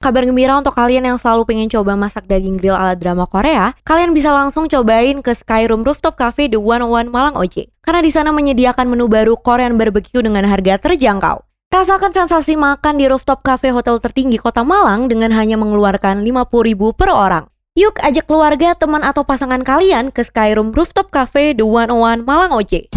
[0.00, 4.16] Kabar gembira untuk kalian yang selalu pengen coba masak daging grill ala drama Korea, kalian
[4.16, 7.68] bisa langsung cobain ke Skyroom Rooftop Cafe The 101 Malang OJ.
[7.84, 11.44] Karena di sana menyediakan menu baru Korean barbecue dengan harga terjangkau.
[11.68, 17.12] Rasakan sensasi makan di rooftop cafe hotel tertinggi kota Malang dengan hanya mengeluarkan 50.000 per
[17.12, 17.44] orang.
[17.76, 22.88] Yuk ajak keluarga, teman atau pasangan kalian ke Skyroom Rooftop Cafe The 101 Malang OJ.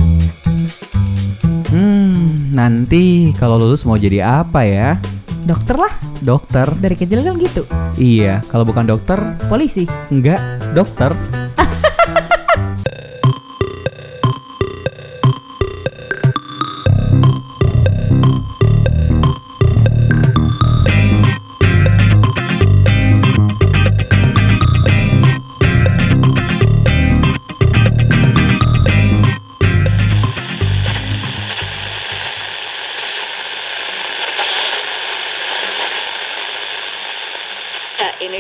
[1.68, 5.04] Hmm, nanti kalau lulus mau jadi apa ya?
[5.44, 6.68] Dokter lah, Dokter?
[6.80, 7.68] dari kecil kan gitu.
[8.00, 9.20] Iya, kalau bukan dokter,
[9.52, 9.84] Polisi.
[10.08, 10.40] enggak
[10.72, 11.43] dokter.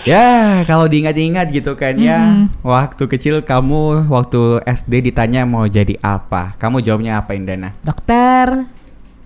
[0.03, 6.59] Ya, kalau diingat-ingat gitu kan ya, waktu kecil kamu waktu SD ditanya mau jadi apa,
[6.59, 7.71] kamu jawabnya apa Indana?
[7.79, 8.67] Dokter.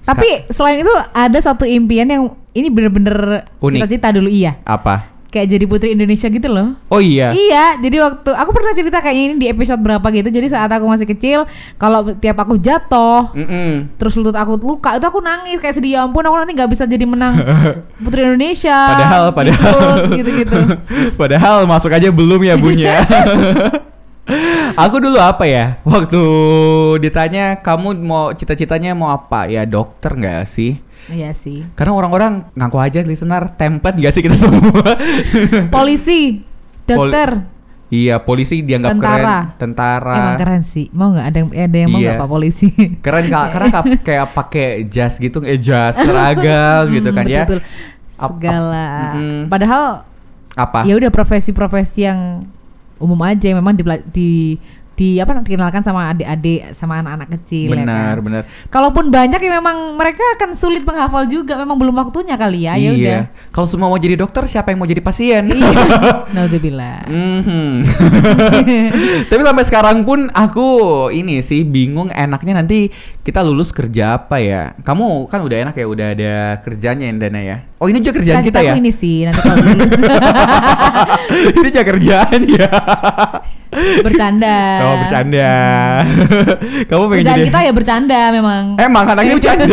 [0.06, 4.56] Tapi selain itu ada satu impian yang ini bener-bener cita-cita dulu iya.
[4.64, 5.17] Apa?
[5.28, 6.80] Kayak jadi putri Indonesia gitu loh.
[6.88, 7.36] Oh iya.
[7.36, 10.32] Iya, jadi waktu aku pernah cerita kayaknya ini di episode berapa gitu.
[10.32, 11.44] Jadi saat aku masih kecil,
[11.76, 13.92] kalau tiap aku jatuh, Mm-mm.
[14.00, 16.88] terus lutut aku luka, itu aku nangis kayak sedih ya ampun aku nanti nggak bisa
[16.88, 17.36] jadi menang
[18.04, 18.72] putri Indonesia.
[18.72, 19.80] Padahal, padahal.
[20.16, 20.58] Gitu-gitu.
[21.20, 23.04] Padahal masuk aja belum ya bunya.
[24.84, 25.80] Aku dulu apa ya?
[25.88, 26.22] Waktu
[27.00, 29.48] ditanya kamu mau cita-citanya mau apa?
[29.48, 30.84] Ya dokter nggak sih?
[31.08, 31.64] Iya sih.
[31.74, 34.84] Karena orang-orang ngaku aja listener template gak sih kita semua?
[35.76, 36.44] Polisi,
[36.84, 37.48] dokter,
[37.88, 39.16] iya polisi dianggap Tentara.
[39.16, 40.16] keren, tentara.
[40.18, 40.92] emang keren sih.
[40.92, 42.08] Mau nggak ada yang ada yang mau Iya.
[42.10, 42.68] nggak pak polisi?
[43.06, 47.44] Keren Kak, karena kap- kayak pakai jas gitu, eh jas seragam gitu kan ya.
[47.44, 47.60] Betul.
[47.60, 47.68] Ap-
[48.20, 48.88] ap- Segala.
[49.14, 49.40] Mm-mm.
[49.48, 49.84] Padahal
[50.54, 50.84] Apa?
[50.84, 52.44] ya udah profesi-profesi yang
[52.98, 54.30] umum aja yang memang di di
[54.98, 58.26] di apa dikenalkan sama adik-adik sama anak-anak kecil ya benar, kan.
[58.26, 58.44] benar.
[58.74, 62.74] Kalaupun banyak ya memang mereka akan sulit menghafal juga memang belum waktunya kali ya.
[62.74, 63.18] Ya iya.
[63.54, 65.54] Kalau semua mau jadi dokter, siapa yang mau jadi pasien?
[65.54, 65.86] Iya.
[66.34, 67.06] Naudzubillah.
[67.14, 67.86] Mhm.
[69.30, 70.68] Tapi sampai sekarang pun aku
[71.14, 72.90] ini sih bingung enaknya nanti
[73.28, 74.72] kita lulus kerja apa ya?
[74.80, 76.34] Kamu kan udah enak ya, udah ada
[76.64, 77.58] kerjanya Indana ya.
[77.78, 78.74] Oh ini juga kerjaan kita ya?
[78.74, 79.92] Ini sih nanti kalau lulus
[81.60, 82.70] ini juga kerjaan ya.
[84.00, 84.58] bercanda.
[84.82, 85.52] Oh bercanda.
[86.88, 87.48] Kamu pengen Kerjaan jadi?
[87.52, 88.64] kita ya bercanda memang.
[88.80, 89.66] Emang anaknya bercanda.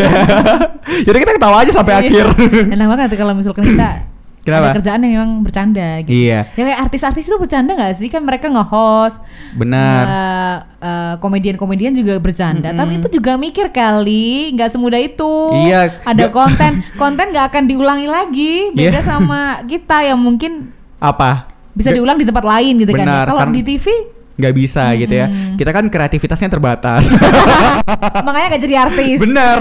[1.06, 2.00] Jadi kita ketawa aja sampai Iya.
[2.04, 2.26] akhir.
[2.70, 4.13] Enak banget kalau misalkan kita
[4.44, 4.65] Kenapa?
[4.66, 6.12] ada kerjaan yang memang bercanda gitu.
[6.15, 6.44] Iya.
[6.50, 8.09] Ya kayak artis-artis itu bercanda nggak sih?
[8.09, 9.25] Kan mereka nge-host.
[9.53, 10.05] Benar.
[10.05, 12.69] eh, eh, komedian-komedian juga bercanda.
[12.71, 15.34] Tapi itu juga mikir kali, nggak semudah itu.
[15.65, 15.97] Iya.
[16.03, 18.55] Ada konten, konten nggak akan diulangi lagi.
[18.71, 19.03] Beda Iya.
[19.03, 20.69] sama kita yang mungkin
[20.99, 21.49] Apa?
[21.72, 23.00] bisa Nggak- diulang di tempat lain gitu kan.
[23.00, 23.06] ya.
[23.06, 23.87] Benar, Kalau kan- di TV,
[24.34, 25.26] nggak bisa gitu ya.
[25.54, 27.06] Kita kan kreativitasnya terbatas.
[28.26, 29.18] makanya nggak jadi artis.
[29.18, 29.58] Benar.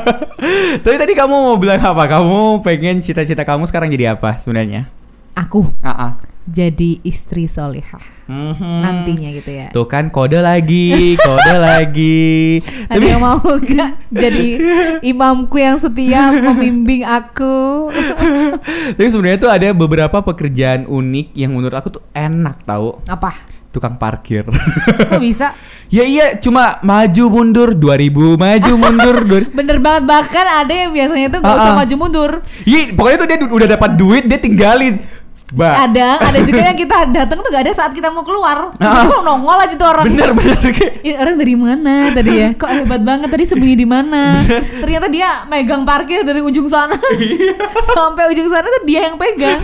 [0.84, 2.06] Tapi tadi kamu mau bilang apa?
[2.08, 4.86] Kamu pengen cita-cita kamu sekarang jadi apa sebenarnya?
[5.34, 6.12] Aku Ah, ah.
[6.44, 8.80] jadi istri solihah Mhm.
[8.82, 9.68] nantinya gitu ya.
[9.70, 12.60] Tuh kan kode lagi, kode lagi.
[12.86, 14.48] Ada yang mau gak jadi
[15.00, 17.88] imamku yang setia membimbing aku?
[18.92, 23.00] Tapi sebenarnya tuh ada beberapa pekerjaan unik yang menurut aku tuh enak tahu.
[23.06, 23.32] Apa?
[23.68, 24.48] Tukang parkir.
[24.48, 25.52] Kok bisa?
[25.96, 29.52] ya iya, cuma maju mundur 2000, maju mundur 2000.
[29.52, 31.78] Bener banget bahkan ada yang biasanya tuh gak Ah, usah ah.
[31.78, 32.30] maju mundur.
[32.64, 34.96] Iya, pokoknya tuh dia udah dapat duit, dia tinggalin.
[35.48, 35.88] Ba.
[35.88, 38.72] Ada, ada juga yang kita datang tuh gak ada saat kita mau keluar.
[38.76, 39.04] Ah.
[39.04, 40.04] Tiba-tiba nongol aja tuh orang.
[40.04, 40.60] Bener bener
[41.00, 42.48] Ini orang dari mana tadi ya?
[42.52, 44.44] Kok hebat banget tadi sembunyi di mana?
[44.80, 46.96] Ternyata dia megang parkir dari ujung sana
[47.86, 49.60] sampai ujung sana tuh dia yang pegang.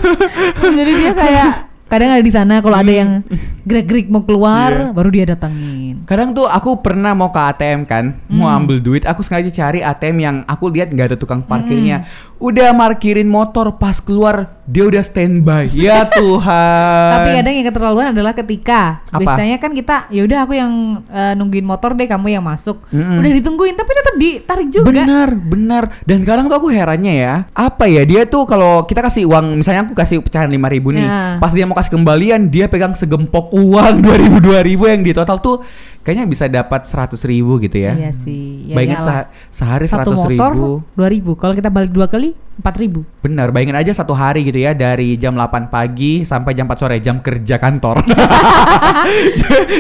[0.60, 1.52] Jadi dia kayak
[1.84, 3.20] kadang ada di sana kalau ada yang
[3.62, 6.04] gerak-gerik mau keluar baru dia datangin.
[6.04, 10.16] Kadang tuh aku pernah mau ke ATM kan, mau ambil duit, aku sengaja cari ATM
[10.18, 12.04] yang aku lihat nggak ada tukang parkirnya.
[12.38, 15.64] Udah parkirin motor pas keluar dia udah standby.
[15.72, 17.08] Ya Tuhan.
[17.16, 19.20] Tapi kadang yang keterlaluan adalah ketika Apa?
[19.20, 20.72] biasanya kan kita ya udah aku yang
[21.08, 22.84] eh, nungguin motor deh kamu yang masuk.
[22.92, 23.20] Mm-mm.
[23.20, 24.92] Udah ditungguin tapi tetap ditarik juga.
[24.92, 25.82] Benar, benar.
[26.04, 29.88] Dan kadang tuh aku herannya ya, apa ya dia tuh kalau kita kasih uang, misalnya
[29.88, 31.36] aku kasih pecahan lima ribu nih, Ya.
[31.36, 35.60] pas dia mau kasih kembalian dia pegang segempok uang 2000 2000 yang di total tuh
[36.04, 37.92] kayaknya bisa dapat 100 ribu gitu ya.
[37.92, 38.68] Iya sih.
[38.68, 39.08] Ya Bayangin iyalah.
[39.24, 40.70] seha- sehari satu 100 motor ribu.
[40.92, 41.30] dua ribu.
[41.34, 43.02] Kalau kita balik dua kali empat ribu.
[43.18, 46.96] Benar, bayangin aja satu hari gitu ya dari jam 8 pagi sampai jam 4 sore
[46.98, 47.98] jam kerja kantor.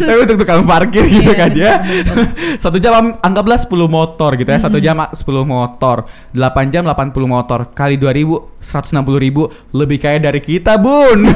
[0.00, 1.72] Tapi untuk tukang parkir gitu Iya, kan ya.
[2.56, 4.58] Satu jam am- anggaplah 10 motor gitu ya.
[4.58, 6.02] Satu jam ah, 10 motor.
[6.30, 11.28] 8 jam 80 motor kali 2000 160 ribu lebih kaya dari kita, Bun.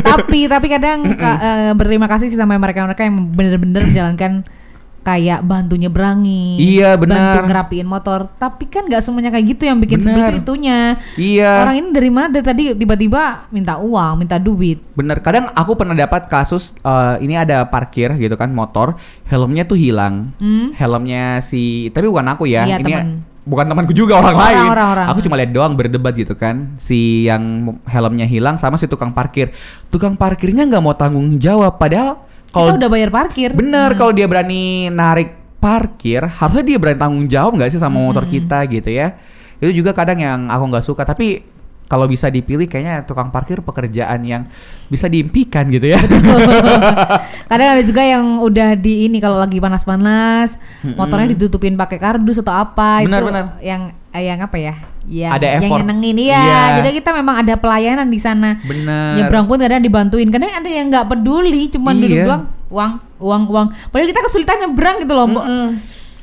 [0.00, 3.90] tapi tapi kadang ka- eh, berterima kasih sih sama mereka-mereka yang bener-bener
[4.20, 4.58] menjalankan
[5.00, 7.16] kayak bantu nyeberangi, Iya, bantu
[7.48, 8.28] ngerapiin motor.
[8.36, 10.12] Tapi kan nggak semuanya kayak gitu yang bikin Benar.
[10.12, 10.78] sebel itu itunya.
[11.16, 11.64] iya.
[11.64, 14.76] Orang ini dari mana dari tadi tiba-tiba minta uang, minta duit.
[14.92, 18.92] Bener, kadang aku pernah dapat kasus eh, ini ada parkir gitu kan motor,
[19.24, 20.36] helmnya tuh hilang.
[20.36, 20.76] Hmm?
[20.76, 23.24] Helmnya si tapi bukan aku ya, Iya, ini temen.
[23.48, 24.68] bukan temanku juga orang, Orang, lain.
[24.68, 25.06] orang, orang.
[25.16, 29.48] Aku cuma lihat doang berdebat gitu kan, si yang helmnya hilang sama si tukang parkir.
[29.88, 32.20] Tukang parkirnya nggak mau tanggung jawab, padahal
[32.50, 33.50] kalau udah bayar parkir.
[33.52, 38.24] bener kalau dia berani narik parkir, harusnya dia berani tanggung jawab nggak sih sama motor
[38.24, 38.32] Hmm.
[38.32, 39.14] kita gitu ya.
[39.56, 41.44] Itu juga kadang yang aku nggak suka, tapi
[41.84, 44.46] kalau bisa dipilih kayaknya tukang parkir pekerjaan yang
[44.86, 45.98] bisa diimpikan gitu ya.
[47.50, 50.54] Kadang ada juga yang udah di ini kalau lagi panas-panas,
[50.94, 53.44] motornya ditutupin pakai kardus atau apa Benar, itu benar.
[53.58, 54.74] yang eh, yang apa ya?
[55.10, 55.78] Yang, Ada yang effort.
[55.82, 56.38] nyenengin ya.
[56.38, 56.60] Iya.
[56.78, 58.62] Jadi kita memang ada pelayanan di sana.
[58.62, 59.18] Bener.
[59.18, 60.30] Nyebrang pun kadang dibantuin.
[60.30, 62.26] Kadang ada yang nggak peduli, cuman duduk Iya.
[62.30, 63.66] doang, uang, uang, uang.
[63.90, 65.44] Padahal kita kesulitan nyebrang gitu loh, Mbak.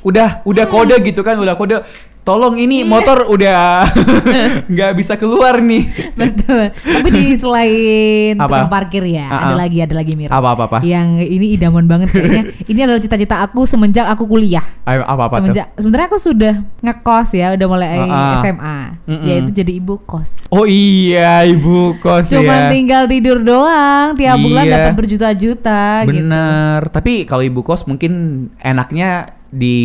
[0.08, 1.84] udah udah kode gitu kan udah kode
[2.28, 2.90] tolong ini Iya.
[2.90, 3.88] motor udah
[4.68, 6.76] nggak bisa keluar nih Betul.
[6.76, 8.46] Tapi di selain Apa?
[8.46, 9.58] tukang parkir ya, Ah, ada ah.
[9.58, 10.28] lagi ada lagi Mir.
[10.28, 12.44] apa apa apa Yang ini idaman banget kayaknya.
[12.72, 14.64] ini adalah cita-cita aku semenjak aku kuliah.
[14.84, 18.36] Ayo, apa apa tuh Semenjak sebenarnya aku sudah ngekos ya, udah mulai Ah, ah.
[18.38, 18.78] SMA.
[19.06, 19.26] Mm-mm.
[19.26, 20.50] Yaitu jadi ibu kos.
[20.50, 24.74] oh iya ibu kos Cuman ya tinggal tidur doang, tiap bulan Iya.
[24.74, 26.10] dapat berjuta-juta gitu.
[26.18, 28.12] bener tapi kalau ibu kos mungkin
[28.60, 29.76] enaknya di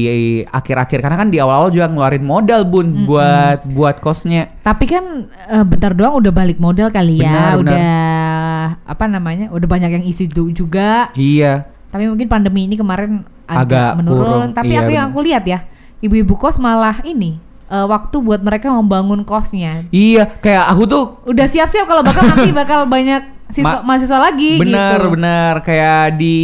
[0.45, 5.63] akhir-akhir karena kan di awal-awal juga ngeluarin modal bun buat buat kosnya Tapi kan eh,
[5.63, 7.63] bentar doang udah balik modal kali ya, Benar, benar.
[7.63, 7.91] udah
[8.85, 9.47] apa namanya?
[9.51, 11.11] Udah banyak yang isi juga.
[11.15, 14.23] iya Tapi mungkin pandemi ini kemarin Agak agak, menurun.
[14.23, 15.15] kurang, Tapi iya, aku yang benar.
[15.15, 15.59] aku lihat ya,
[16.01, 17.37] ibu-ibu kos malah ini
[17.69, 19.85] eh, waktu buat mereka membangun kosnya.
[19.91, 24.57] iya kayak aku tuh Udah siap-siap kalau bakal nanti bakal banyak siswa Ma- mahasiswa lagi
[24.57, 25.13] Bener gitu.
[25.13, 26.37] bener kayak di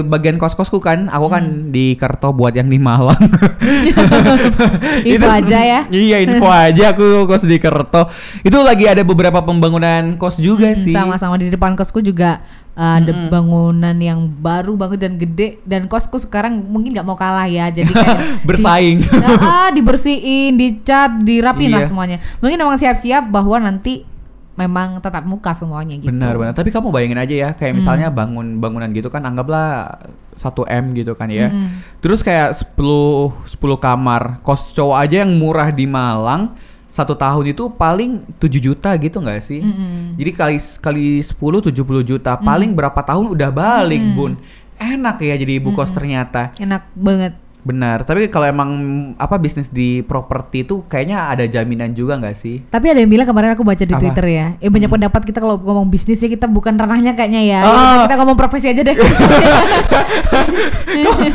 [0.00, 1.68] bagian kos-kosku kan, aku kan Hmm.
[1.68, 3.20] di Kerto buat yang di Malang.
[5.04, 5.80] Info aja ya.
[5.86, 8.08] Iya info aja aku kos di Kerto.
[8.40, 10.92] Itu lagi ada beberapa pembangunan kos juga Hmm, sih.
[10.92, 12.40] Sama-sama di depan kosku juga
[12.72, 17.44] uh, ada bangunan yang baru banget dan gede dan kosku sekarang mungkin nggak mau kalah
[17.44, 18.18] ya jadi kayak
[18.48, 18.98] Bersaing.
[19.00, 21.88] di, Ah, ah, dibersihin, dicat, dirapin lah Iya.
[21.88, 22.18] semuanya.
[22.38, 24.06] Mungkin memang siap-siap bahwa nanti
[24.54, 26.10] memang tetap muka semuanya gitu.
[26.14, 26.54] Benar benar.
[26.54, 27.58] Tapi kamu bayangin aja ya, Hmm.
[27.58, 29.98] kayak misalnya bangun bangunan gitu kan, anggaplah
[30.38, 31.50] 1 m gitu kan ya.
[31.50, 31.82] Mm-mm.
[32.02, 36.54] Terus kayak 10 10 kamar kos cowok aja yang murah di Malang
[36.90, 39.62] satu tahun itu paling 7 juta gitu nggak sih?
[39.62, 40.14] Mm-mm.
[40.18, 44.38] Jadi kali kali 10 70 juta, paling berapa tahun udah balik, Bun.
[44.74, 46.50] Enak ya jadi ibu kos ternyata.
[46.58, 47.43] Enak banget.
[47.64, 48.04] Benar.
[48.04, 48.70] Tapi kalau emang
[49.16, 52.60] apa bisnis di properti itu kayaknya ada jaminan juga nggak sih?
[52.68, 53.96] Tapi ada yang bilang kemarin aku baca di Apa?
[53.96, 54.02] Hmm.
[54.04, 54.46] Twitter ya.
[54.60, 57.60] Eh banyak pendapat kita kalau ngomong bisnis ya kita bukan ranahnya kayaknya ya.
[57.64, 58.04] Ah.
[58.04, 58.92] Kita ngomong profesi aja deh.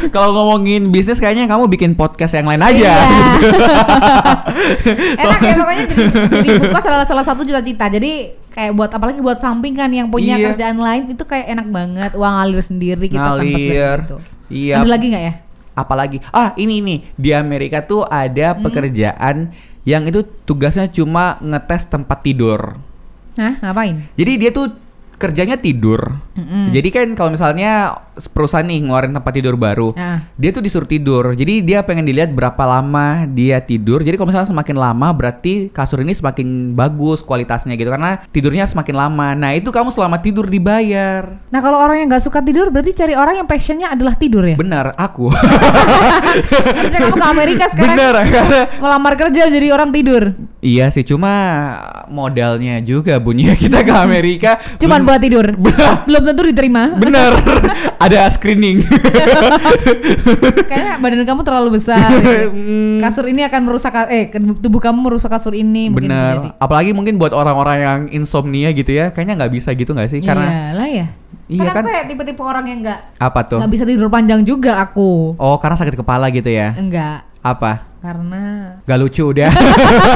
[0.10, 2.78] Kalau ngomongin bisnis kayaknya kamu bikin podcast yang lain aja.
[2.78, 2.96] Iya.
[5.26, 7.90] Enak ya pokoknya jadi, jadi ibu kos adalah salah satu cita-cita.
[7.90, 8.12] Jadi
[8.50, 10.54] kayak buat apalagi buat samping kan yang punya Iya.
[10.54, 13.98] kerjaan lain itu kayak enak banget uang ngalir sendiri gitu kan pas Ngalir.
[14.06, 14.18] gitu.
[14.50, 14.76] Iya.
[14.82, 15.34] Ada lagi nggak ya?
[15.80, 18.68] Apalagi ah ini nih di Amerika tuh ada Hmm.
[18.68, 19.36] pekerjaan
[19.84, 22.76] yang itu tugasnya cuma ngetes tempat tidur.
[23.34, 24.04] Hah, ngapain?
[24.14, 24.68] Jadi dia tuh
[25.20, 26.00] kerjanya tidur.
[26.34, 26.72] Mm-mm.
[26.72, 27.92] Jadi kan kalau misalnya
[28.32, 30.24] perusahaan nih ngeluarin tempat tidur baru, Ah.
[30.34, 31.36] dia tuh disuruh tidur.
[31.36, 34.00] Jadi dia pengen dilihat berapa lama dia tidur.
[34.00, 38.96] Jadi kalau misalnya semakin lama berarti kasur ini semakin bagus kualitasnya gitu karena tidurnya semakin
[38.96, 39.36] lama.
[39.36, 41.28] Nah, itu kamu selama tidur dibayar.
[41.48, 44.56] Nah kalau orang yang nggak suka tidur berarti cari orang yang passionnya adalah tidur ya?
[44.56, 45.28] Benar, aku.
[46.80, 50.32] Harusnya kamu ke Amerika sekarang Benar, karena melamar kerja jadi orang tidur.
[50.60, 51.32] Iya sih, cuma
[52.08, 54.60] modalnya juga bunyi kita ke Amerika.
[54.78, 55.46] Cuman buat tidur.
[56.08, 56.94] Belum tentu diterima.
[56.94, 57.34] Bener,
[58.06, 58.86] ada screening.
[60.70, 62.14] Kayaknya badan kamu terlalu besar.
[62.14, 62.54] gitu.
[62.54, 63.02] Hmm.
[63.02, 64.30] Kasur ini akan merusak eh
[64.62, 66.14] tubuh kamu merusak kasur ini mungkin.
[66.14, 66.54] Bener.
[66.62, 70.22] Apalagi mungkin buat orang-orang yang insomnia gitu ya, kayaknya nggak bisa gitu nggak sih?
[70.22, 71.08] Karena Iyalah ya.
[71.50, 71.82] Iya kan?
[71.82, 73.58] kayak tipe-tipe orang yang nggak apa tuh?
[73.58, 75.34] nggak bisa tidur panjang juga aku.
[75.42, 76.78] Oh, karena sakit kepala gitu ya?
[76.78, 77.26] Enggak.
[77.42, 77.89] Apa?
[78.00, 78.44] Karena
[78.88, 79.52] Gak lucu udah.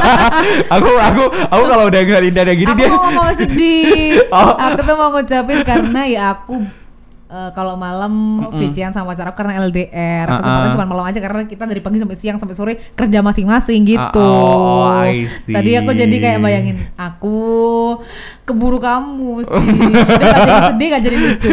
[0.74, 1.22] aku aku
[1.52, 2.88] aku kalau udah ngeliatin dada gini aku dia.
[2.88, 4.16] mau ngomong sedih.
[4.34, 4.56] Oh.
[4.56, 6.58] Aku tuh mau ngucapin karena ya aku
[7.30, 10.26] eh, kalau malam VC-an sama pacar aku karena LDR.
[10.26, 10.38] Uh-uh.
[10.42, 14.18] Kesempatan cuma malam aja karena kita dari pagi sampai siang sampai sore kerja masing-masing gitu.
[14.18, 15.54] Oh, I see.
[15.54, 17.38] Tadi aku jadi kayak bayangin aku
[18.42, 19.66] keburu kamu sih.
[20.24, 21.50] Gak jadi sedih gak jadi lucu.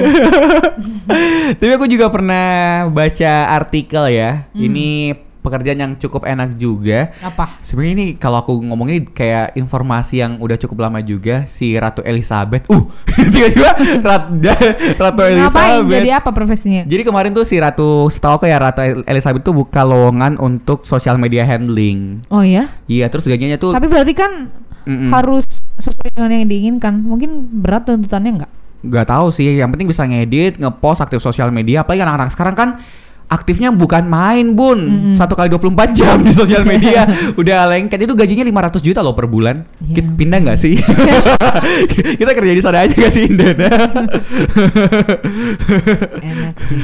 [1.59, 2.47] Tapi aku juga pernah
[2.89, 4.47] baca artikel ya.
[4.55, 4.57] Hmm.
[4.57, 4.89] Ini
[5.41, 7.11] pekerjaan yang cukup enak juga.
[7.19, 7.59] Apa?
[7.59, 12.69] Sebenarnya ini kalau aku ngomongin kayak informasi yang udah cukup lama juga si Ratu Elizabeth.
[12.69, 12.85] Uh,
[13.33, 13.71] tiba-tiba
[14.05, 14.23] Rat,
[15.03, 15.91] Ratu Ngapain Elizabeth.
[15.91, 16.81] jadi apa profesinya?
[16.85, 21.17] Jadi kemarin tuh si Ratu, setahu aku ya Ratu Elizabeth tuh buka lowongan untuk social
[21.17, 22.21] media handling.
[22.29, 22.69] Oh ya?
[22.85, 24.53] Iya, terus gajinya tuh Tapi berarti kan
[24.85, 25.09] Mm-mm.
[25.09, 25.45] harus
[25.81, 27.01] sesuai dengan yang diinginkan.
[27.01, 28.51] Mungkin berat tuntutannya enggak?
[28.81, 29.61] nggak tahu sih.
[29.61, 31.85] Yang penting bisa ngedit, ngepost, aktif sosial media.
[31.85, 32.69] Apalagi anak-anak sekarang kan
[33.31, 34.79] aktifnya bukan main bun
[35.13, 37.07] satu kali 24 jam di sosial media
[37.39, 39.97] udah lengket itu gajinya 500 juta loh per bulan Iya.
[39.97, 40.75] Kita pindah nggak sih
[42.19, 43.67] kita kerja di sana aja gak sih Indana
[46.21, 46.79] enak sih.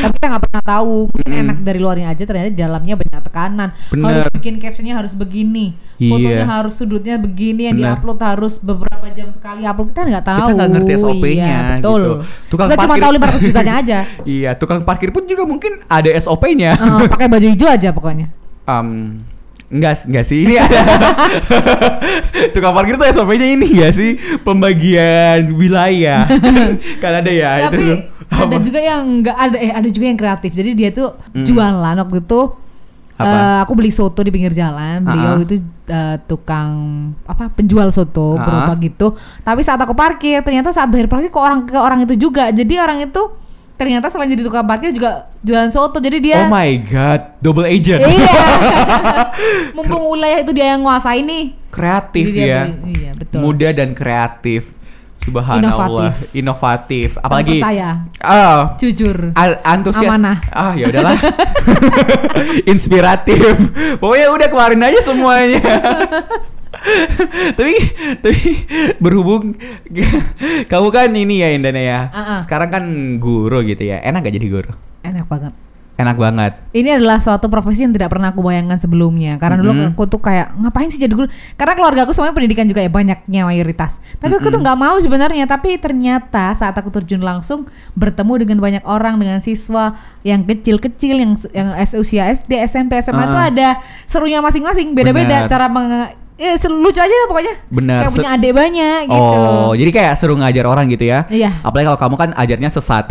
[0.00, 0.94] Tapi kita nggak pernah tahu.
[1.08, 3.68] Mungkin enak dari luarnya aja ternyata di dalamnya banyak tekanan.
[3.88, 4.04] Bener.
[4.04, 6.46] Harus bikin captionnya harus begini, fotonya Iya.
[6.50, 7.96] harus sudutnya begini, yang Bener.
[7.96, 9.90] diupload harus beberapa jam sekali upload.
[9.90, 10.46] Kita nggak tahu.
[10.54, 12.00] nggak ngerti SOP-nya Iya, betul.
[12.00, 12.12] gitu.
[12.48, 13.98] Tukang kita cuma parkir- tahu 500 jutanya aja.
[14.24, 18.28] iya tukang parkir pun juga mungkin ada SOP-nya Eh, pakai baju hijau aja pokoknya.
[18.64, 19.20] Um,
[19.66, 20.78] enggak, enggak sih ini ada
[22.54, 24.10] tukang parkir tuh SOP-nya ini enggak sih
[24.40, 26.24] pembagian wilayah
[27.02, 27.94] kan ada ya Tapi itu
[28.30, 30.50] ada juga yang nggak ada eh ada juga yang kreatif.
[30.50, 32.40] Jadi dia tuh jualan waktu itu
[33.14, 33.28] Apa?
[33.28, 35.04] eh, aku beli soto di pinggir jalan.
[35.04, 35.44] Beliau Ah.
[35.44, 36.72] itu eh, tukang
[37.22, 38.42] apa penjual soto Ah.
[38.42, 39.12] gerobak gitu.
[39.40, 42.48] Tapi saat aku parkir ternyata saat bayar parkir ke orang ke orang itu juga.
[42.48, 43.22] Jadi orang itu
[43.74, 45.98] ternyata selain jadi tukang parkir juga jualan soto.
[45.98, 48.38] Jadi dia oh my god double agent Iya.
[49.76, 51.44] Mumpung wilayah itu dia yang nguasai nih.
[51.68, 53.38] kreatif Jadi ya iya, betul.
[53.42, 54.70] muda dan kreatif
[55.18, 56.36] subhanallah Inovatif.
[56.36, 59.32] inovatif apalagi saya ah jujur.
[59.64, 60.36] antusias Amanah.
[60.52, 61.16] ah ya udahlah
[62.72, 63.40] inspiratif
[63.98, 65.64] pokoknya udah keluarin aja semuanya
[67.56, 67.74] tapi
[68.20, 68.40] tapi
[68.98, 69.56] berhubung
[70.66, 72.40] kamu kan ini ya Indana ya Ah-ah.
[72.42, 72.84] sekarang kan
[73.16, 75.52] guru gitu ya enak gak jadi guru Enak banget.
[75.94, 79.38] enak banget Ini adalah suatu profesi yang tidak pernah aku bayangkan sebelumnya.
[79.38, 79.94] Karena dulu Mm-mm.
[79.94, 81.30] aku tuh kayak ngapain sih jadi guru?
[81.54, 84.02] Karena keluarga aku semuanya pendidikan juga ya banyaknya mayoritas.
[84.18, 85.46] Tapi aku tuh nggak mau sebenarnya.
[85.46, 91.32] Tapi ternyata saat aku terjun langsung bertemu dengan banyak orang dengan siswa yang kecil-kecil yang
[91.52, 93.46] yang usia SD, SMP, SMA itu Ah.
[93.46, 93.68] ada
[94.02, 94.98] serunya masing-masing.
[94.98, 95.70] Beda-beda cara
[96.34, 97.54] ya, seru- lucu aja lah pokoknya.
[97.68, 99.38] Benar, Kayak punya adik banyak gitu.
[99.38, 101.26] Oh, jadi kayak seru ngajar orang gitu ya?
[101.26, 101.50] Iya.
[101.60, 103.04] Apalagi kalau kamu kan ajarnya sesat.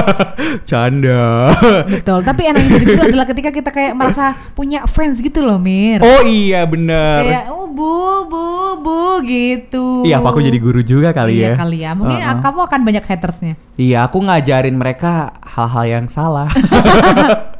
[0.68, 1.50] Canda.
[1.84, 2.18] Betul.
[2.22, 5.98] Tapi enaknya jadi guru adalah ketika kita kayak merasa punya fans gitu loh, Mir.
[6.00, 7.20] Oh iya bener.
[7.24, 7.94] kayak oh bu
[8.30, 8.44] bu
[8.78, 11.54] bu gitu Iya, apa aku jadi guru juga kali iya ya?
[11.58, 12.38] kali ya mungkin Uh-uh.
[12.38, 16.46] kamu akan banyak hatersnya Iya, aku ngajarin mereka hal-hal yang salah.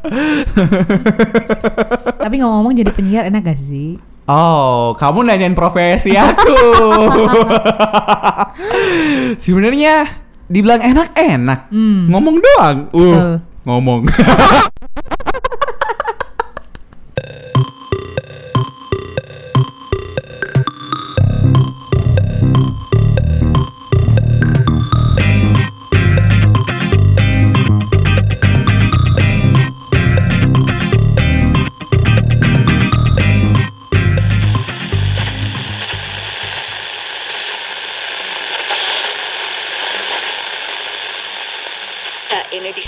[2.23, 3.97] tapi ngomong-ngomong jadi penyiar enak gak sih
[4.29, 6.55] oh, kamu nanyain profesi aku.
[9.45, 10.07] Sebenarnya
[10.49, 11.73] dibilang enak-enak.
[11.73, 12.09] Hmm.
[12.13, 12.79] Ngomong doang.
[12.93, 13.41] Uh, Betul.
[13.65, 14.03] ngomong.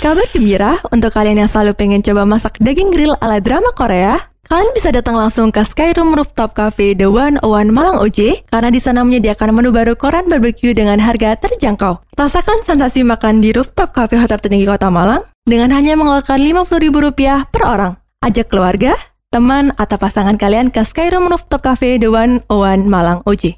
[0.03, 4.19] Kabar gembira untuk kalian yang selalu pengen coba masak daging grill ala drama Korea.
[4.47, 8.79] Kalian bisa datang langsung ke Skyroom Rooftop Cafe The One One Malang OJ karena di
[8.79, 11.99] sana menyediakan menu baru koran barbecue dengan harga terjangkau.
[12.15, 17.63] Rasakan sensasi makan di rooftop cafe hotel tertinggi kota Malang dengan hanya mengeluarkan Rp50.000 per
[17.63, 17.93] orang.
[18.19, 18.95] Ajak keluarga,
[19.31, 23.55] teman, atau pasangan kalian ke Skyroom Rooftop Cafe The One One Malang OJ.